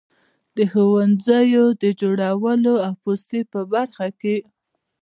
د 0.55 0.57
ښوونځیو 0.71 1.65
د 1.81 1.83
جوړولو 2.01 2.73
او 2.85 2.93
پوستې 3.01 3.39
په 3.51 3.59
برخه 3.73 4.07
کې. 4.19 4.37